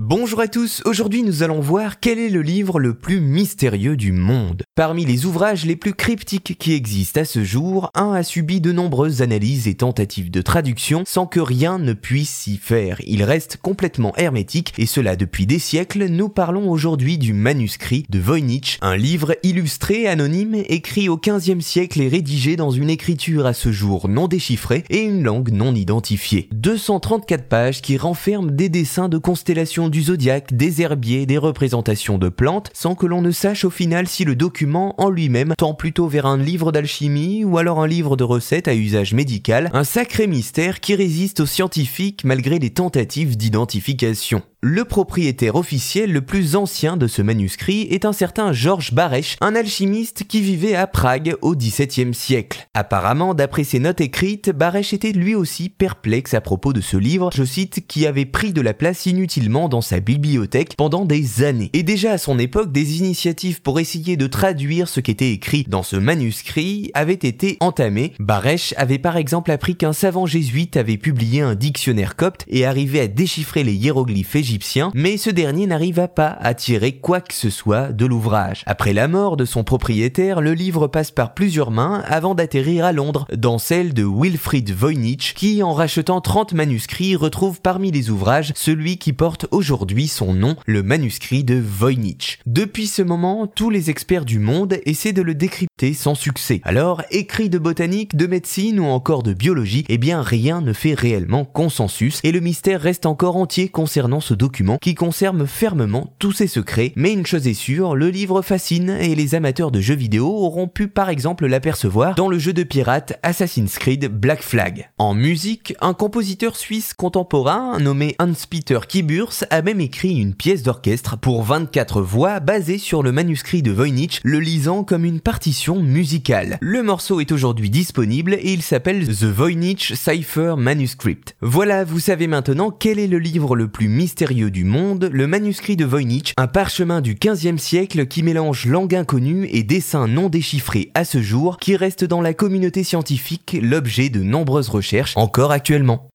Bonjour 0.00 0.40
à 0.40 0.48
tous, 0.48 0.80
aujourd'hui 0.86 1.22
nous 1.22 1.42
allons 1.42 1.60
voir 1.60 2.00
quel 2.00 2.18
est 2.18 2.30
le 2.30 2.40
livre 2.40 2.80
le 2.80 2.94
plus 2.94 3.20
mystérieux 3.20 3.94
du 3.94 4.10
monde. 4.10 4.62
Parmi 4.74 5.04
les 5.04 5.26
ouvrages 5.26 5.66
les 5.66 5.76
plus 5.76 5.92
cryptiques 5.92 6.56
qui 6.58 6.72
existent 6.72 7.20
à 7.20 7.26
ce 7.26 7.44
jour, 7.44 7.90
un 7.94 8.14
a 8.14 8.22
subi 8.22 8.62
de 8.62 8.72
nombreuses 8.72 9.20
analyses 9.20 9.68
et 9.68 9.74
tentatives 9.74 10.30
de 10.30 10.40
traduction 10.40 11.02
sans 11.06 11.26
que 11.26 11.40
rien 11.40 11.78
ne 11.78 11.92
puisse 11.92 12.30
s'y 12.30 12.56
faire. 12.56 13.02
Il 13.06 13.22
reste 13.22 13.58
complètement 13.58 14.16
hermétique 14.16 14.72
et 14.78 14.86
cela 14.86 15.14
depuis 15.14 15.44
des 15.44 15.58
siècles. 15.58 16.06
Nous 16.06 16.30
parlons 16.30 16.70
aujourd'hui 16.70 17.18
du 17.18 17.34
manuscrit 17.34 18.06
de 18.08 18.18
Voynich, 18.18 18.78
un 18.80 18.96
livre 18.96 19.36
illustré, 19.42 20.08
anonyme, 20.08 20.54
écrit 20.70 21.10
au 21.10 21.18
XVe 21.18 21.60
siècle 21.60 22.00
et 22.00 22.08
rédigé 22.08 22.56
dans 22.56 22.70
une 22.70 22.88
écriture 22.88 23.44
à 23.44 23.52
ce 23.52 23.70
jour 23.70 24.08
non 24.08 24.26
déchiffrée 24.26 24.84
et 24.88 25.02
une 25.02 25.22
langue 25.22 25.50
non 25.52 25.74
identifiée. 25.74 26.48
234 26.52 27.46
pages 27.46 27.82
qui 27.82 27.98
renferment 27.98 28.50
des 28.50 28.70
dessins 28.70 29.10
de 29.10 29.18
constellations 29.18 29.81
du 29.88 30.02
zodiaque, 30.02 30.54
des 30.54 30.82
herbiers, 30.82 31.26
des 31.26 31.38
représentations 31.38 32.18
de 32.18 32.28
plantes, 32.28 32.70
sans 32.74 32.94
que 32.94 33.06
l'on 33.06 33.22
ne 33.22 33.30
sache 33.30 33.64
au 33.64 33.70
final 33.70 34.06
si 34.06 34.24
le 34.24 34.36
document 34.36 34.94
en 35.00 35.10
lui-même 35.10 35.54
tend 35.56 35.74
plutôt 35.74 36.08
vers 36.08 36.26
un 36.26 36.38
livre 36.38 36.72
d'alchimie 36.72 37.44
ou 37.44 37.58
alors 37.58 37.80
un 37.80 37.86
livre 37.86 38.16
de 38.16 38.24
recettes 38.24 38.68
à 38.68 38.74
usage 38.74 39.14
médical, 39.14 39.70
un 39.72 39.84
sacré 39.84 40.26
mystère 40.26 40.80
qui 40.80 40.94
résiste 40.94 41.40
aux 41.40 41.46
scientifiques 41.46 42.24
malgré 42.24 42.58
les 42.58 42.70
tentatives 42.70 43.36
d'identification. 43.36 44.42
Le 44.64 44.84
propriétaire 44.84 45.56
officiel 45.56 46.12
le 46.12 46.20
plus 46.20 46.54
ancien 46.54 46.96
de 46.96 47.08
ce 47.08 47.20
manuscrit 47.20 47.88
est 47.90 48.04
un 48.04 48.12
certain 48.12 48.52
Georges 48.52 48.94
Barèche, 48.94 49.36
un 49.40 49.56
alchimiste 49.56 50.22
qui 50.28 50.40
vivait 50.40 50.76
à 50.76 50.86
Prague 50.86 51.34
au 51.42 51.56
XVIIe 51.56 52.14
siècle. 52.14 52.68
Apparemment, 52.72 53.34
d'après 53.34 53.64
ses 53.64 53.80
notes 53.80 54.00
écrites, 54.00 54.50
Barèche 54.50 54.92
était 54.92 55.10
lui 55.10 55.34
aussi 55.34 55.68
perplexe 55.68 56.34
à 56.34 56.40
propos 56.40 56.72
de 56.72 56.80
ce 56.80 56.96
livre, 56.96 57.30
je 57.34 57.42
cite, 57.42 57.88
qui 57.88 58.06
avait 58.06 58.24
pris 58.24 58.52
de 58.52 58.60
la 58.60 58.72
place 58.72 59.06
inutilement 59.06 59.68
dans 59.68 59.80
sa 59.80 59.98
bibliothèque 59.98 60.76
pendant 60.76 61.06
des 61.06 61.42
années. 61.42 61.70
Et 61.72 61.82
déjà 61.82 62.12
à 62.12 62.18
son 62.18 62.38
époque, 62.38 62.70
des 62.70 62.98
initiatives 62.98 63.62
pour 63.62 63.80
essayer 63.80 64.16
de 64.16 64.28
traduire 64.28 64.88
ce 64.88 65.00
qui 65.00 65.10
était 65.10 65.32
écrit 65.32 65.66
dans 65.68 65.82
ce 65.82 65.96
manuscrit 65.96 66.92
avaient 66.94 67.14
été 67.14 67.56
entamées. 67.58 68.12
Barèche 68.20 68.74
avait 68.76 69.00
par 69.00 69.16
exemple 69.16 69.50
appris 69.50 69.74
qu'un 69.74 69.92
savant 69.92 70.26
jésuite 70.26 70.76
avait 70.76 70.98
publié 70.98 71.40
un 71.40 71.56
dictionnaire 71.56 72.14
copte 72.14 72.44
et 72.46 72.64
arrivé 72.64 73.00
à 73.00 73.08
déchiffrer 73.08 73.64
les 73.64 73.74
hiéroglyphes 73.74 74.51
mais 74.94 75.16
ce 75.16 75.30
dernier 75.30 75.66
n'arriva 75.66 76.08
pas 76.08 76.36
à 76.40 76.54
tirer 76.54 76.92
quoi 76.92 77.20
que 77.20 77.34
ce 77.34 77.50
soit 77.50 77.92
de 77.92 78.06
l'ouvrage. 78.06 78.62
Après 78.66 78.92
la 78.92 79.08
mort 79.08 79.36
de 79.36 79.44
son 79.44 79.64
propriétaire, 79.64 80.40
le 80.40 80.52
livre 80.52 80.86
passe 80.88 81.10
par 81.10 81.34
plusieurs 81.34 81.70
mains 81.70 82.02
avant 82.06 82.34
d'atterrir 82.34 82.84
à 82.84 82.92
Londres, 82.92 83.26
dans 83.36 83.58
celle 83.58 83.94
de 83.94 84.04
Wilfried 84.04 84.70
Voynich, 84.72 85.34
qui, 85.34 85.62
en 85.62 85.72
rachetant 85.72 86.20
30 86.20 86.52
manuscrits, 86.54 87.16
retrouve 87.16 87.60
parmi 87.60 87.90
les 87.90 88.10
ouvrages 88.10 88.52
celui 88.54 88.98
qui 88.98 89.12
porte 89.12 89.46
aujourd'hui 89.50 90.08
son 90.08 90.34
nom, 90.34 90.56
le 90.66 90.82
manuscrit 90.82 91.44
de 91.44 91.54
Voynich. 91.54 92.38
Depuis 92.46 92.86
ce 92.86 93.02
moment, 93.02 93.46
tous 93.46 93.70
les 93.70 93.90
experts 93.90 94.24
du 94.24 94.38
monde 94.38 94.78
essaient 94.84 95.12
de 95.12 95.22
le 95.22 95.34
décrypter 95.34 95.94
sans 95.94 96.14
succès. 96.14 96.60
Alors, 96.64 97.02
écrit 97.10 97.48
de 97.48 97.58
botanique, 97.58 98.16
de 98.16 98.26
médecine 98.26 98.80
ou 98.80 98.84
encore 98.84 99.22
de 99.22 99.32
biologie, 99.32 99.84
eh 99.88 99.98
bien 99.98 100.22
rien 100.22 100.60
ne 100.60 100.72
fait 100.72 100.94
réellement 100.94 101.44
consensus 101.44 102.20
et 102.24 102.32
le 102.32 102.40
mystère 102.40 102.80
reste 102.80 103.06
encore 103.06 103.36
entier 103.36 103.68
concernant 103.68 104.20
ce 104.20 104.34
qui 104.48 104.94
conserve 104.94 105.46
fermement 105.46 106.14
tous 106.18 106.32
ses 106.32 106.46
secrets, 106.46 106.92
mais 106.96 107.12
une 107.12 107.26
chose 107.26 107.46
est 107.46 107.54
sûre, 107.54 107.94
le 107.94 108.08
livre 108.08 108.42
fascine 108.42 108.90
et 109.00 109.14
les 109.14 109.34
amateurs 109.34 109.70
de 109.70 109.80
jeux 109.80 109.94
vidéo 109.94 110.26
auront 110.26 110.68
pu 110.68 110.88
par 110.88 111.10
exemple 111.10 111.46
l'apercevoir 111.46 112.14
dans 112.14 112.28
le 112.28 112.38
jeu 112.38 112.52
de 112.52 112.62
pirate 112.62 113.18
Assassin's 113.22 113.78
Creed 113.78 114.06
Black 114.06 114.42
Flag. 114.42 114.90
En 114.98 115.14
musique, 115.14 115.74
un 115.80 115.94
compositeur 115.94 116.56
suisse 116.56 116.94
contemporain 116.94 117.78
nommé 117.78 118.16
Hans-Peter 118.18 118.80
Kiburs 118.88 119.44
a 119.50 119.62
même 119.62 119.80
écrit 119.80 120.18
une 120.18 120.34
pièce 120.34 120.62
d'orchestre 120.62 121.16
pour 121.16 121.42
24 121.42 122.02
voix 122.02 122.40
basée 122.40 122.78
sur 122.78 123.02
le 123.02 123.12
manuscrit 123.12 123.62
de 123.62 123.70
Voynich, 123.70 124.20
le 124.24 124.40
lisant 124.40 124.84
comme 124.84 125.04
une 125.04 125.20
partition 125.20 125.80
musicale. 125.80 126.58
Le 126.60 126.82
morceau 126.82 127.20
est 127.20 127.32
aujourd'hui 127.32 127.70
disponible 127.70 128.34
et 128.34 128.52
il 128.52 128.62
s'appelle 128.62 129.06
The 129.06 129.24
Voynich 129.24 129.94
Cipher 129.94 130.54
Manuscript. 130.56 131.36
Voilà, 131.40 131.84
vous 131.84 132.00
savez 132.00 132.26
maintenant 132.26 132.70
quel 132.70 132.98
est 132.98 133.06
le 133.06 133.18
livre 133.18 133.56
le 133.56 133.68
plus 133.68 133.88
du 134.32 134.64
monde, 134.64 135.10
le 135.12 135.26
manuscrit 135.26 135.76
de 135.76 135.84
Voynich, 135.84 136.32
un 136.38 136.46
parchemin 136.46 137.00
du 137.00 137.14
XVe 137.14 137.58
siècle 137.58 138.06
qui 138.06 138.22
mélange 138.22 138.66
langue 138.66 138.94
inconnue 138.94 139.46
et 139.50 139.62
dessins 139.62 140.08
non 140.08 140.28
déchiffrés 140.30 140.90
à 140.94 141.04
ce 141.04 141.20
jour, 141.20 141.58
qui 141.58 141.76
reste 141.76 142.04
dans 142.04 142.22
la 142.22 142.32
communauté 142.32 142.82
scientifique 142.82 143.58
l'objet 143.60 144.08
de 144.08 144.22
nombreuses 144.22 144.70
recherches 144.70 145.16
encore 145.16 145.52
actuellement. 145.52 146.11